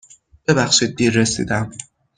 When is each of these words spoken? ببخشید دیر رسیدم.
ببخشید 0.47 0.95
دیر 0.95 1.11
رسیدم. 1.13 1.71